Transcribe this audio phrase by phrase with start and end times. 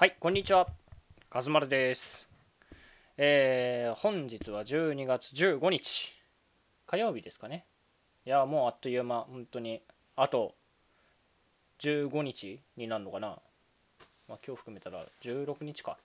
[0.00, 0.68] はい、こんにちは。
[1.28, 2.28] カズマルです。
[3.16, 6.14] えー、本日は12月15日、
[6.86, 7.64] 火曜日ですかね。
[8.24, 9.82] いや、もうあっという間、本当に、
[10.14, 10.54] あと
[11.80, 13.40] 15日になるのかな。
[14.28, 15.98] まあ、今日含めたら16日か。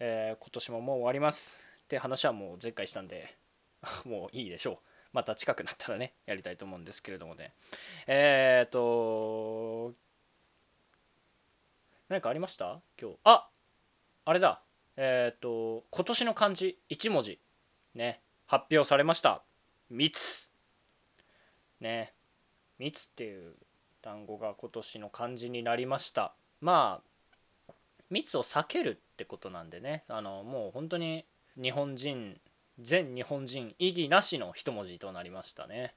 [0.00, 1.62] えー今年ももう終わります。
[1.84, 3.36] って話はもう前回したんで、
[4.08, 4.78] もういいでしょう。
[5.12, 7.52] また近くなったらね、やりたいと思うんですけれどもね。
[8.06, 9.92] えーと、
[12.08, 12.80] 何かありました？
[13.00, 13.16] 今日。
[13.24, 13.48] あ
[14.24, 14.62] あれだ。
[14.96, 17.40] えっ、と今年の漢字1文字。
[17.94, 18.20] ね。
[18.46, 19.42] 発表されました。
[19.90, 20.48] 密
[21.80, 22.12] ね。
[22.78, 23.54] 密っていう
[24.02, 26.34] 単語が今年の漢字になりました。
[26.60, 27.02] ま
[27.68, 27.72] あ
[28.10, 30.04] 密を避けるってことなんでね。
[30.08, 31.24] あのもう本当に
[31.60, 32.40] 日本人
[32.78, 35.94] 全日本人意義なしの一文字となりましたね。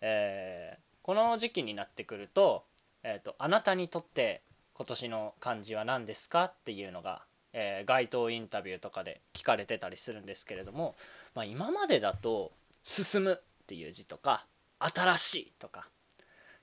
[0.00, 2.66] えーこの時期になってくると,、
[3.02, 4.42] えー、とあなたにとって
[4.80, 7.20] 今年の漢字は何ですかっていうのが、
[7.52, 10.94] えー街頭インタビューとかで聞かれてたりするんですけれども、
[11.34, 14.46] まあ、今までだと「進む」っていう字とか
[14.80, 15.86] 「新しい」とか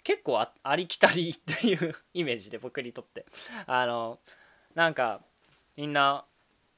[0.03, 3.27] 結構あありきたりっていうイメージで僕にとって。
[3.67, 4.17] あの
[4.73, 5.21] なんか
[5.75, 6.25] みんな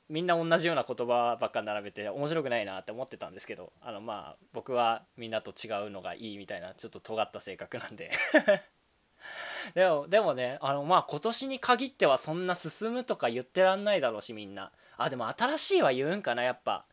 [0.09, 8.11] みんな同じような言葉ばっか並べて面白くないなって思ってたんですけどあのまあ僕はみんなと違うのがいいみたいなちょっと尖った性格なんで。
[9.75, 14.71] でもでもねあのまあ今年に限ってはそんな進むとか言ってらんないだろうしみんな。
[14.97, 16.85] あでも新しいは言うんかなやっぱ。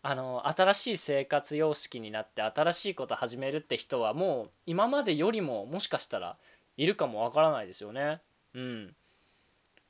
[0.00, 6.38] あの新しい生活様式になって新しいこと始めるって人はもう今までよりももしかしたら
[6.76, 8.20] いるかもわからないですよね。
[8.54, 8.96] うん。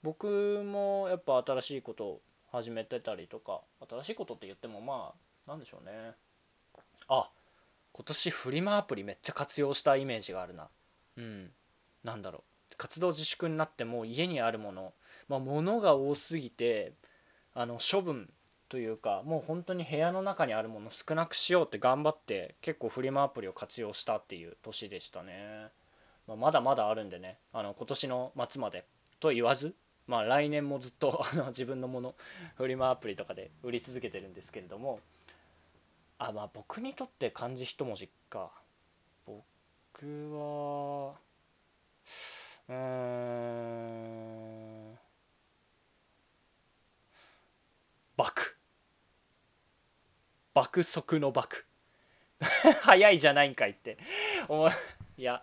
[0.03, 5.13] 僕もやっぱ新しいことを始めてたりとか新しいことって言ってもま
[5.47, 6.15] あなんでしょうね。
[7.09, 7.29] あ
[7.93, 10.69] 今年フリマアプリめっちゃ活用したイメージがあるな。
[11.17, 11.51] うん。
[12.05, 12.39] なんだろ
[12.73, 12.77] う。
[12.77, 14.93] 活動自粛になっても家にあるもの、
[15.29, 16.93] まあ、物が多すぎて
[17.55, 18.31] あの処分
[18.69, 25.69] というかもう本当に部屋の中にあるもの少なくしようって頑張って結構フリマアプリを活用したっていう年でしたね、
[26.29, 27.39] まあ、まだまだあるんでね。
[27.53, 28.85] あの今年の末まで
[29.19, 29.75] と言わず
[30.07, 32.15] まあ来年もずっと あの自分のもの
[32.57, 35.01] フリマアプリとかで売り続けてるんですけれども。
[36.21, 38.51] あまあ僕にとって漢字一文字か。
[39.25, 41.15] 僕は
[42.69, 44.99] うーん。
[48.17, 48.57] 爆。
[50.55, 51.65] 爆速の爆。
[52.83, 53.99] 早いじゃないんかいって。
[54.49, 54.71] 思う。
[55.17, 55.43] いや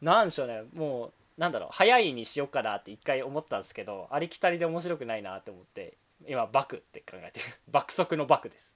[0.00, 0.62] なんでしょうね。
[0.72, 1.68] もうなんだろう。
[1.72, 5.96] 早いにしようかなって一回思ったんですけどありきたりで面白くないなって思って
[6.26, 7.46] 今爆って考えてる。
[7.68, 8.72] 爆速の爆です。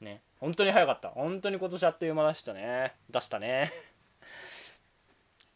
[0.00, 0.22] ね。
[0.38, 1.10] 本当に早かった。
[1.10, 2.94] 本当に今年あっという間でしたね。
[3.10, 3.72] 出したね。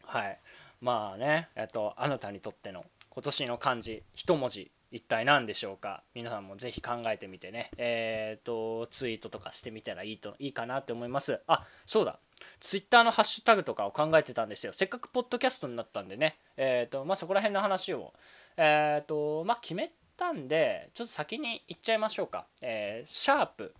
[0.03, 0.39] はい。
[0.81, 6.03] まあねえっとあなたにとっての今年の漢字一文字一体何でしょうか。
[6.13, 7.69] 皆さんもぜひ考えてみてね。
[7.77, 11.41] えっ、とツイートとかしてみたらいいといいかなって思います。
[11.47, 12.19] あそうだ。
[12.61, 14.71] ツイッターのハッシュタグとかを考えてたんですよ。
[14.71, 16.37] せっかくポッドキャストになったんでね。
[16.55, 18.13] えっ、とまあそこら辺の話を。
[18.55, 22.47] えっ、とまあ決めたんでちょっと先に言っちゃいましょうか。
[22.61, 23.73] えーシャープ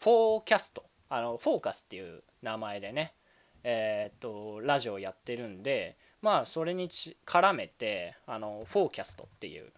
[0.00, 0.84] フォーキャスト。
[1.08, 3.14] あのフォーカスっていう名前でね。
[3.62, 9.72] えっ、とラジオやってるんでまあそれにち絡めてあのフォーキャストっていう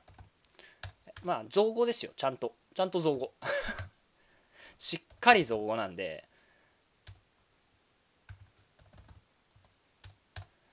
[1.25, 2.55] まあ造語ですよちゃんと。
[2.75, 3.33] ちゃんと造語。
[4.79, 6.27] しっかり造語なんで。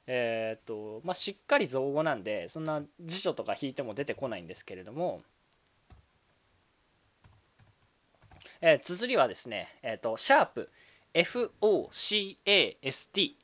[0.10, 5.24] えっ、とまあしっかり造語なんでそんな辞書とか引いても出てこないんですけれども。
[8.60, 10.72] えー、綴りはですねえっ、とシャープ
[11.14, 13.36] FOCAST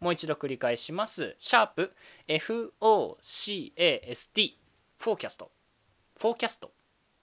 [0.00, 1.34] もう一度繰り返します。
[1.38, 1.92] シャープ
[2.28, 4.52] FOCAST
[4.98, 5.50] フォーキャスト。
[6.18, 6.70] フォーキャスト。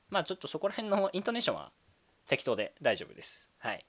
[0.09, 1.71] まあちょっとそこら辺のイントネーションは
[2.27, 3.49] 適当で大丈夫です。
[3.59, 3.85] はい。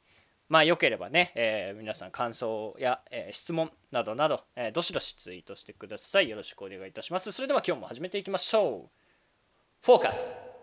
[0.48, 6.28] まあよければね、えー皆さん感想や、えー質問などなど、えーどしどしツイートしてください。
[6.28, 7.32] よろしくお願いいたします。
[7.32, 9.84] それでは今日も始めていきましょう。
[9.84, 10.55] フォーカス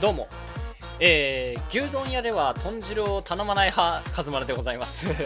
[0.00, 0.28] どうも。
[1.00, 5.06] えー、牛丼屋では豚汁を頼まない派カズマルでございます。
[5.10, 5.22] なんか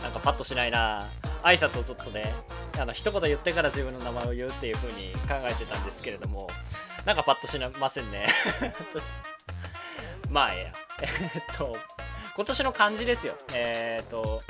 [0.00, 1.08] なんかパッとしないな。
[1.42, 2.32] 挨拶をちょっとね
[2.78, 6.48] あの一言言ってから自分の名前を言うっていう風に考えてたんですけれども
[7.04, 8.28] なんかパッとしませんね。
[10.30, 10.72] まあええや。
[11.34, 11.76] えっと
[12.36, 13.34] 今年の漢字ですよ。
[13.52, 14.40] えーっと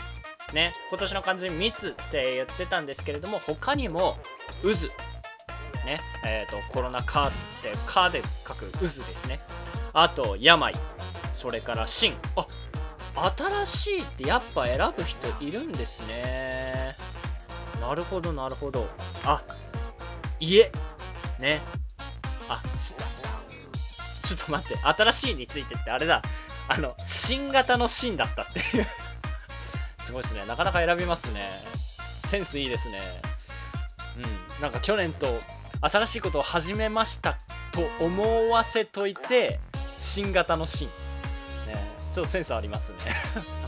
[0.52, 4.18] ね今年の漢字密って言ってたんですけれども他にも
[4.62, 4.90] 渦。
[5.86, 6.00] ね。
[6.24, 7.30] えっ、とコロナ禍っ
[7.62, 9.38] て「か」で書く渦ですね。
[9.94, 10.74] あと病。
[11.34, 12.46] それから真あ
[13.38, 16.96] 新しいってやっぱ選ぶ人いるんですね。
[17.80, 18.86] なるほどなるほど。
[19.24, 19.40] あ
[20.40, 20.70] 家。
[21.38, 21.60] ね。
[22.48, 22.94] あし
[24.26, 24.78] ちょっと待って。
[24.82, 26.20] 新しいについてってあれだ。
[26.68, 28.86] あの新型の新だったっていう。
[30.00, 30.44] すごいですね。
[30.46, 31.62] なかなか選びますね。
[32.28, 33.00] センスいいですね。
[34.16, 34.62] うん。
[34.62, 35.26] なんか去年と
[35.80, 37.36] 新しいことを始めました
[37.72, 39.60] と思わせといて
[39.98, 40.94] 新型の新ね
[42.12, 42.98] ちょっとセンスありますね。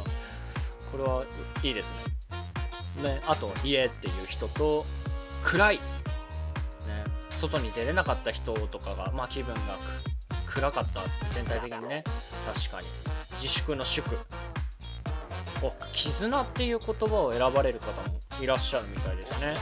[0.90, 1.25] これは
[1.62, 1.90] いいです
[3.02, 3.10] ね。
[3.10, 4.87] ねあと家っていう人と
[5.44, 5.82] 暗い、ね、
[7.31, 9.76] 外に出れなかった人とかが、まあ、気分が
[10.46, 11.02] 暗かった
[11.32, 12.04] 全体的にね。
[12.54, 12.88] 確かに。
[13.34, 14.19] 自粛の祝。
[15.62, 19.54] お絆っていう言葉を選ばれる方もいらっしゃるみたいですね。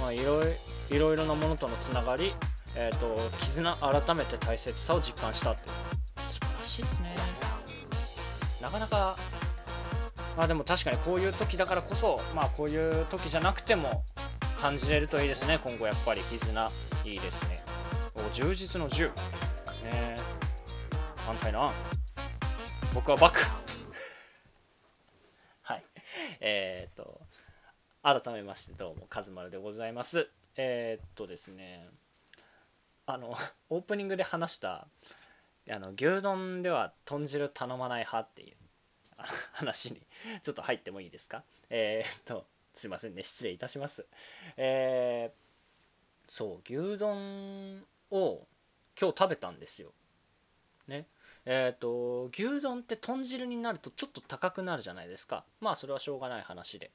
[0.00, 0.52] まあいろい
[0.90, 2.34] いろいろなものとのつながり
[2.76, 5.62] えっ、と絆改めて大切さを実感したって
[6.18, 7.14] 素晴らしいですね。
[8.60, 9.16] なかなか
[10.36, 14.04] まあでも確かにこういう時だからこそまあこういう時じゃなくても
[14.58, 15.58] 感じれるといいですね。
[15.62, 16.70] 今後やっぱり絆
[17.04, 17.62] いいですね。
[18.14, 19.08] お充実の10
[19.84, 20.18] ね
[21.18, 21.72] 反対の案。
[22.92, 23.40] 僕はバック。
[25.62, 25.84] はい。
[26.40, 27.20] えー、っと
[28.02, 31.88] 改めましてどうもカズマルでございますえー、っとですね
[33.06, 33.36] あの
[33.70, 34.86] オープニングで話した
[35.70, 38.56] あの牛丼では豚汁頼まない派っていう
[39.52, 40.00] 話に
[40.42, 41.44] ちょっと入ってもいいですか？
[41.70, 44.06] えー、っとすいませんね失礼いたします。
[44.56, 48.46] えー、そう牛丼を
[49.00, 49.92] 今日食べたんですよ。
[50.86, 51.06] ね。
[51.46, 55.44] えっ、と牛丼って豚汁になるとちょっと高くなるじゃないですか。
[55.60, 56.90] まあそれはしょうがない話で、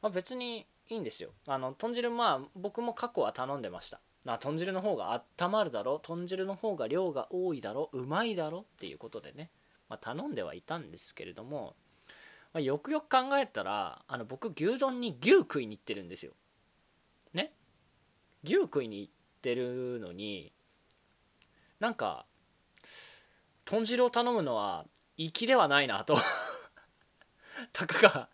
[0.00, 1.30] まあ、別にいいんですよ。
[1.46, 4.00] あの豚汁まあ僕も過去は頼んでました。
[4.24, 5.98] な豚汁の方が温まるだろ？
[5.98, 7.90] 豚汁の方が量が多いだろ？
[7.92, 8.60] うまいだろ？
[8.60, 9.50] っていうことでね、
[9.88, 11.74] まあ、頼んではいたんですけれども、
[12.52, 16.32] まあ、よくよく考えたらあの僕牛丼に牛食いに行ってるんですよ。
[17.32, 17.52] ね？
[18.44, 19.12] 牛食いに行っ
[19.42, 20.52] てるのに
[21.80, 22.26] なんか
[23.64, 24.86] 豚汁を頼むのは
[25.16, 26.16] 粋ではないなと
[27.72, 28.28] たかが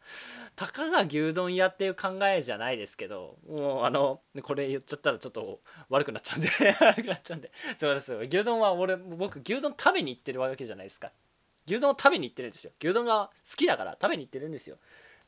[0.59, 6.49] たかが牛丼屋っていう考えじゃないですけどもうあのこれ言っちゃったらちょっと悪くなっちゃうんで
[6.85, 7.53] 悪くなっちゃうんで。
[7.77, 11.13] そうです牛丼は俺僕牛丼食べに行ってるわけじゃないですか。
[11.69, 12.73] 牛丼を食べに行ってるんですよ。
[12.81, 14.79] 牛丼が好きだから食べに行ってるんですよ。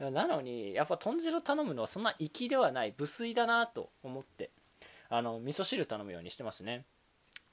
[0.00, 2.92] なのにやっぱ豚汁頼むのはそんな粋ではない。
[2.98, 4.50] 無粋だなと思って。
[5.10, 6.84] あの味噌汁頼むようにしてますね。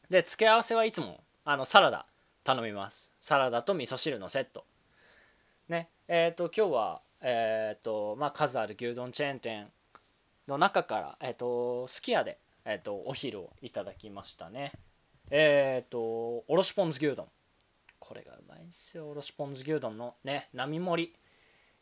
[0.10, 2.08] で付け合わせはいつもあのサラダ
[2.44, 3.12] 頼みます。
[3.22, 4.66] サラダと味噌汁のセット。
[5.70, 5.92] ね。
[6.08, 9.68] えっ、と今日はえっ、とまあ数ある牛丼チェーン店
[10.48, 14.74] の中からえっ、とすき家でえっ、とお昼をいただきましたね。
[15.30, 17.28] えっ、とおろしポン酢牛丼。
[18.00, 19.10] これがうまいんですよ。
[19.10, 21.14] おろしポン酢牛丼のね並盛り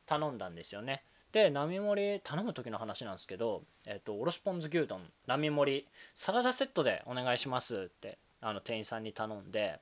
[0.05, 1.03] 頼んだんですよね。
[1.31, 9.79] で並盛り頼む時の話なんですけど、えっとおろしポン酢牛丼並盛りサラダセットでお願いしますってあの店員さんに頼んで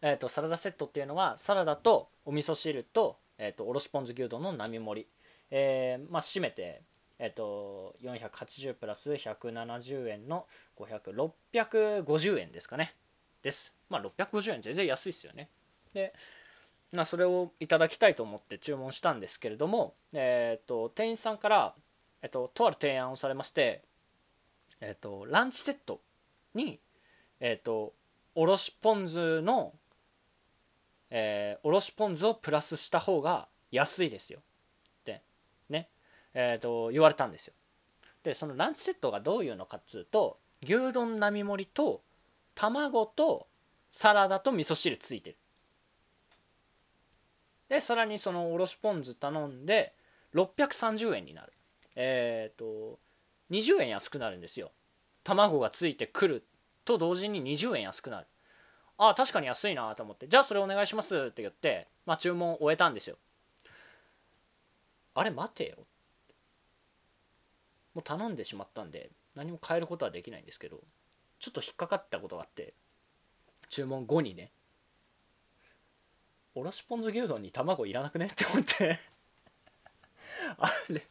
[0.00, 5.08] えー、とサラダセットっていうのはサラダとお味噌汁と,、えー、とおろしポン酢牛丼の並盛り、
[5.50, 6.82] えーまあ、締めて、
[7.18, 10.46] えー、と480プラス170円の
[10.78, 12.94] 500650円ですかね。
[13.42, 13.72] です。
[13.88, 15.48] まあ650円全然安いですよね。
[15.94, 16.12] で、
[16.92, 21.74] まあ、それをいただきたいと思って注文したんですけれども、えー、と店員さんから、
[22.22, 23.82] えー、ととある提案をされまして、
[24.80, 26.00] えー、とランチセット
[26.54, 26.80] に
[27.40, 27.94] えっ、と
[28.34, 29.72] おろしポン酢の
[31.10, 34.40] えーおろしポン酢をプラスした方が安いですよ。
[34.40, 35.22] って
[35.68, 35.88] ね。
[36.34, 37.54] えー、と言われたんですよ。
[38.22, 42.02] でそのランチセットがどういうのかっつうと牛丼並盛りと
[42.54, 43.46] 卵と
[43.90, 45.36] サラダと味噌汁ついてる。
[47.68, 49.94] でさらにそのおろしポン酢頼んで
[50.34, 51.52] 630円になる。
[51.96, 52.98] えっ、と
[53.50, 54.72] 20円安くなるんですよ。
[55.24, 56.46] 卵がついてくる
[56.84, 58.26] と同時に20円安くなる。
[58.98, 60.28] あ確かに安いなと思って。
[60.28, 63.16] じゃあそれお願いしますって言って、まあ、注文終えたんですよ。
[65.14, 65.86] あれ待てよ。
[67.98, 70.78] もう頼んでしまったんで何も変えることはできないんですけど
[71.40, 72.74] ちょっと引っかかったことがあって
[73.70, 74.52] 注文後にね
[76.54, 79.00] おろしポン酢牛丼に卵いらなくねって思って
[80.58, 81.04] あれ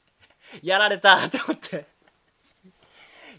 [0.61, 1.85] やられたって思って。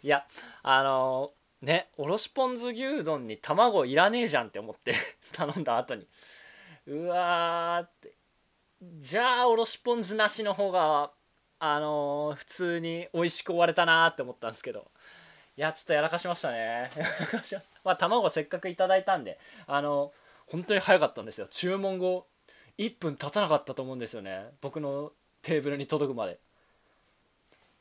[0.02, 0.26] いや
[0.62, 4.94] あのねおろしポン酢牛丼に卵いらねえじゃんって思って
[5.32, 6.06] 頼んだ後に。
[6.86, 8.14] うわーって。
[9.00, 11.10] じゃあおろしポン酢なしの方が
[11.58, 14.90] あのー普通に美味しく終われたなーって思ったんですけど。
[15.56, 16.90] いやちょっとやらかしましたね。
[16.96, 17.80] やらかしました。
[17.82, 20.12] まあ卵せっかくいただいたんであの
[20.46, 21.48] 本当に早かったんですよ。
[21.48, 22.26] 注文後
[22.78, 24.52] 1分経たなかったと思うんですよね。
[24.60, 25.12] 僕の
[25.42, 26.38] テーブルに届くまで。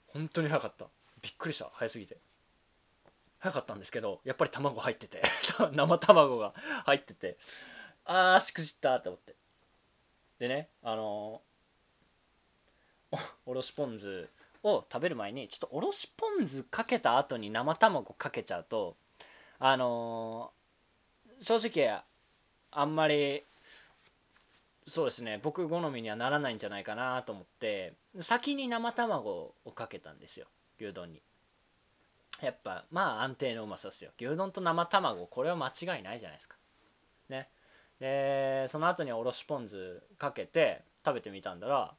[0.07, 0.87] 本当に早かった。
[1.21, 1.69] びっくりした。
[1.73, 2.17] 早すぎて。
[3.39, 5.21] 早かったんですけどやっぱり卵入ってて
[5.73, 6.53] 生卵が
[6.85, 7.37] 入ってて
[8.05, 9.35] あーしくじったって思って。
[10.39, 11.41] でねあの
[13.11, 13.17] お
[13.47, 14.29] おろしポン酢
[14.63, 18.95] を食べる前にちょっとおろしポン酢かけた後に生卵かけちゃうと
[19.59, 20.57] あのー
[21.39, 22.01] 正直
[22.71, 23.43] あんまり
[24.87, 30.47] そうですね僕好みにはならないんじゃないかなと思って先に生卵をかけたんですよ
[30.79, 31.21] 牛丼に。
[32.41, 34.11] やっぱまあ安定のうまさですよ。
[34.19, 36.57] 牛丼と生卵これは間違いないじゃないですか。
[37.29, 37.49] ね。
[37.99, 41.95] でその後におろしポン酢かけて食べてみたんだら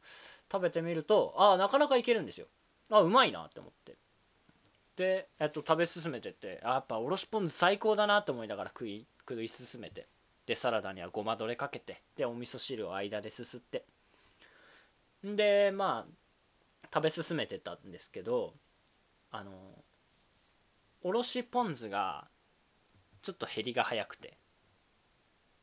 [0.51, 2.47] 食べてみるとああなかなかいけるんですよ。
[2.91, 3.97] あうまいなって思って。
[4.97, 10.07] で、えっと、食べ進めてってあやっぱおろしポン酢最高だなって思いながら食い食い進めて。
[10.47, 12.01] でサラダにはごまどれかけて。
[12.17, 13.85] でお味噌汁を間ですすって。
[15.25, 18.55] でまあ食べ進めてたんですけど
[19.31, 19.53] あの
[21.03, 22.29] おろしポン酢が
[23.23, 24.39] ちょっと減りが早くて。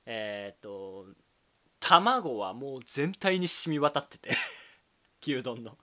[0.06, 1.08] えっ、と
[1.80, 4.32] 卵はもう全体に染み渡ってて。
[5.22, 5.77] 牛丼の。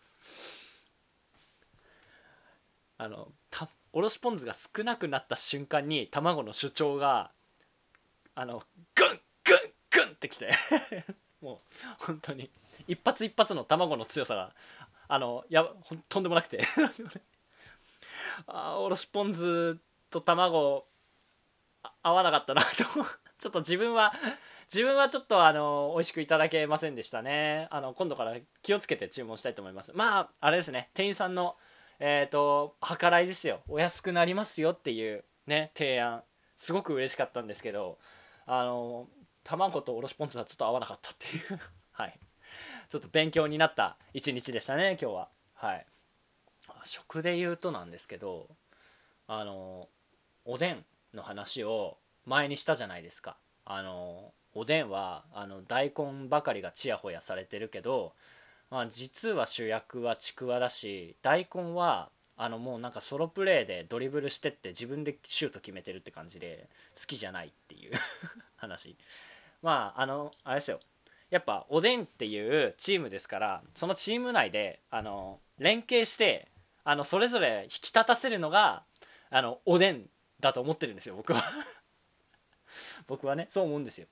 [2.99, 7.33] あのたおろしポン酢が少なくなった瞬間に卵の主張が
[8.35, 8.63] あの
[8.95, 10.51] グングングンってきて。
[11.41, 12.49] もう本当に
[12.87, 14.55] 一発一発の卵の強さが
[15.09, 15.69] あのや
[16.09, 16.65] とんでもなくて。
[18.47, 19.77] あおろしポン酢
[20.11, 20.87] と卵
[22.03, 22.69] 合わなかったなと。
[23.39, 24.13] ちょっと自分は
[24.73, 27.69] 自分はちょっとあの美味しくいただけませんでしたね。
[27.71, 29.93] あの今度から気をつけて注文したいと思います。
[29.95, 30.91] まああれですね。
[30.95, 31.57] 店員さんの
[31.99, 33.63] えっ、と計らいですよ。
[33.69, 36.25] お安くなりますよっていうね提案。
[36.57, 37.99] すごく嬉しかったんですけど
[38.47, 39.09] あの
[39.45, 41.61] 卵とおろしポン酢はちょっと合わなかったっていう。
[41.93, 42.19] はい。
[42.89, 45.29] ちょっと勉強になった一日でしたね今日は。
[45.55, 45.87] はい。
[46.85, 48.49] 食で言うとなんですけど
[49.27, 49.89] あの
[50.45, 50.85] おでん
[51.15, 53.37] の話を前にしたじゃないですか。
[53.65, 58.13] あのおでんはあの大根ばかりがちやほやされてるけど、
[58.71, 67.93] まあ、実は主役はちくわだし大根はあのもうなんかソロプレーでドリブルしてって自分でシュート決めてるって感じで好きじゃないっていう
[68.57, 68.97] 話。
[69.63, 70.81] まああのあれですよ。
[71.31, 76.49] やっぱおでんっていうチームですからそのチーム内であの連携して
[76.85, 78.85] あのそれぞれ引き立たせるのが
[79.31, 80.09] あのおでん
[80.41, 81.43] だと思ってるんですよ僕は。
[83.07, 84.07] 僕はねそう思うんですよ。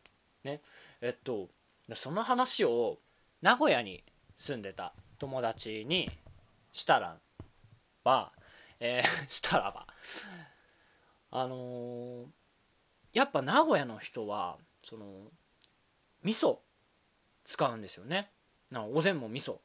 [0.44, 0.60] ね。
[1.00, 1.48] えっと
[1.94, 2.98] その話を
[3.42, 4.04] 名古屋に
[4.36, 6.10] 住んでた友達に
[6.72, 7.18] したら
[8.04, 8.32] ば、
[8.78, 9.86] えー したらば
[11.30, 12.26] あのー
[13.12, 15.32] やっぱ名古屋の人はその
[16.22, 16.58] 味噌
[17.44, 18.30] 使うんですよね。
[18.70, 19.58] なおでんも味噌。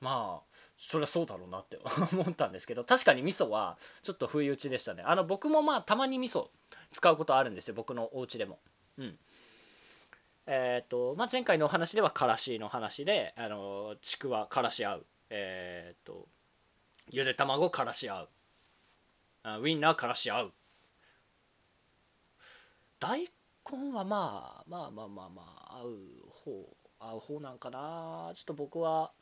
[0.00, 1.78] まあそりゃそうだろうなって
[2.12, 5.02] 思ったんですけど確かに味噌はちょっと不意打ちでしたね。
[5.02, 6.48] あの僕もまあたまに味噌
[6.92, 7.74] 使うことあるんですよ。
[7.74, 8.58] 僕のお家でも。
[8.98, 9.18] うん。
[10.46, 15.06] えっ、と、まあ、前回のお話ではからしの話であのちくわからし合う。
[15.30, 16.28] えっ、と
[17.10, 18.28] ゆで卵からし合う。
[19.42, 20.52] あウインナーからし合う。
[23.00, 23.30] 大
[23.70, 25.98] 根はまあまあまあまあまあ合う
[26.30, 28.32] 方合う方なんかな。
[28.34, 29.12] ちょっと僕は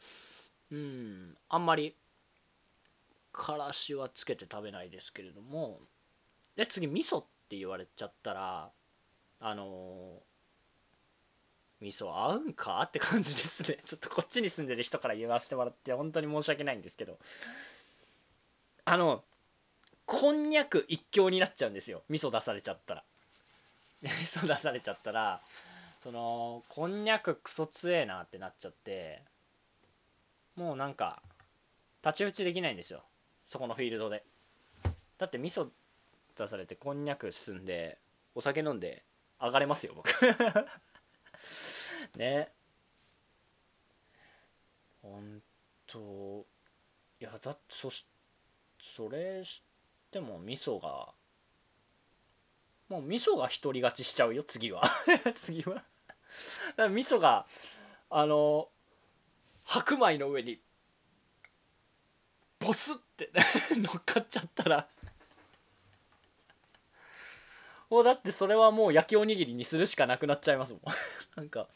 [0.71, 1.37] うん。
[1.49, 1.97] あんまり
[3.33, 5.81] からしはつけて食べないですけれども。
[6.57, 8.71] で次味噌って言われちゃったら
[9.41, 10.23] あの
[11.81, 13.79] 味噌合うんかって感じですね。
[13.85, 17.19] ちょっとこっちに住んでる人から言わせてもらって本当に申し訳ないんですけど。
[18.87, 19.25] あの
[20.07, 22.03] こんにゃく一強になっちゃうんですよ。
[22.09, 23.05] 味噌出されちゃったら。
[24.03, 25.43] 味噌出されちゃったら
[26.03, 29.23] そのこんにゃくクソ強えなってなっちゃって。
[30.57, 31.23] もうなんか
[31.99, 33.03] 太刀打ちできないんですよ。
[33.43, 34.25] そこのフィールドで。
[35.19, 35.69] だって味噌
[36.37, 37.99] 出されてこんにゃく進んで
[38.35, 39.05] お酒飲んで
[39.41, 40.11] 上がれますよ僕。
[42.17, 42.53] ね。
[45.03, 45.43] ほん
[45.87, 46.47] と
[47.21, 48.07] いやだってそし
[48.81, 49.63] それし
[50.11, 51.13] ても味噌が
[52.89, 54.83] もう味噌が独り勝ちしちゃうよ次は。
[55.35, 55.85] 次は。
[56.77, 57.47] 味噌が
[58.11, 58.69] あの
[59.65, 60.61] 白米の上に
[62.59, 63.31] ボスって
[63.77, 64.89] 乗っかっちゃったら。
[67.91, 70.83] もうだってそれはもう焼きおにぎりにするしかなくなっちゃいますもん。
[71.37, 71.69] なんか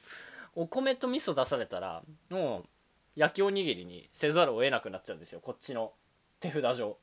[0.55, 2.69] お米と味噌出されたらもう
[3.15, 5.41] 焼きおにぎりにせざるを得なくなっちゃうんですよ。
[5.41, 5.93] こっちの
[6.41, 6.99] 手札上。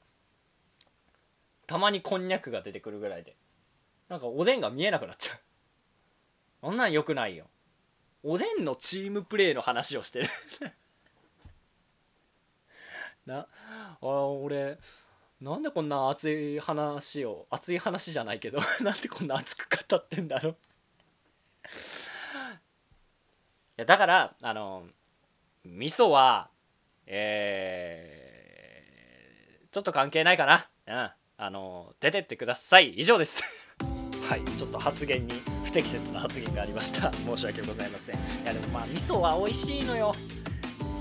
[1.67, 3.35] たまにこんにゃくが出てくるぐらいで。
[4.09, 5.39] なんかおでんが見えなくなっちゃう。
[6.61, 7.47] そんなんよくないよ。
[8.27, 10.29] おでんのチームプレーの話をしてる。
[13.27, 14.79] なあ俺
[15.39, 20.57] なんでこんな熱い話を熱い話じゃないけど なんでこんな熱く語ってんだろう。
[20.57, 20.57] い
[23.77, 24.87] やだからあの
[25.63, 26.49] 味噌は
[27.05, 30.67] えー、ちょっと関係ないかな。
[30.87, 31.11] うん。
[31.37, 32.95] あの出てってください。
[32.95, 33.43] 以上です。
[34.27, 34.45] はい。
[34.57, 37.11] ちょっと発言に不適切な発言がありました。
[37.11, 38.15] 申し訳ございません。
[38.15, 40.13] いやでもまあ味噌は美味しいのよ。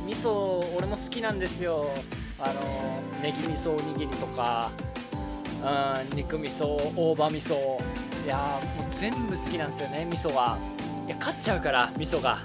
[0.04, 1.90] 味噌俺も好きなんですよ。
[2.40, 4.72] あのネギ味噌おにぎりとか
[5.62, 6.66] うん肉味噌
[6.96, 7.54] 大葉味噌。
[8.24, 10.58] いやもう全部好きなんですよね味噌は。
[11.06, 12.38] いや勝っちゃうから味噌が。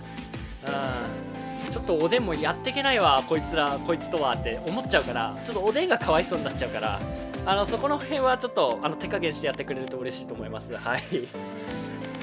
[1.65, 1.71] うん。
[1.71, 5.35] ちょっとおでんもやってけないわこいつらこいつとはって思っちゃうから。
[5.43, 6.99] ちょっとおでんがかわいそうになっちゃうから。
[7.47, 10.77] あのそこの辺はちょっとあの手加減してやってくれると嬉しいと思います。
[10.77, 11.01] はい。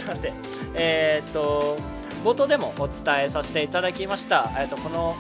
[0.06, 0.32] さて。
[0.75, 1.78] えーっと
[2.25, 5.14] 冒頭でもお伝えさせていただきました、えー、とこの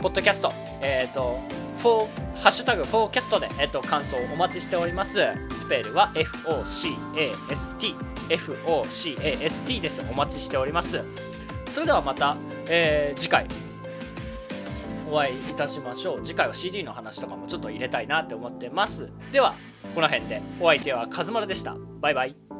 [0.00, 0.50] ポッドキャスト、
[0.80, 1.38] えー、と
[1.76, 5.18] フォーハッシュタグフォーキャストで、えー、と感想をお待ちしております。
[5.58, 7.94] スペルは FOCAST
[8.30, 10.00] FOCAST です。
[10.10, 11.04] お待ちしております。
[11.70, 12.36] それではまた、
[12.68, 13.46] えー次回
[15.10, 16.22] お会いいたしましょう。
[16.24, 19.10] 次回は CD の話とかもちょっと入れたいなって思ってます。
[19.32, 19.54] では
[19.94, 21.76] この辺でお相手はカズマルでした。
[22.00, 22.51] バイバイ。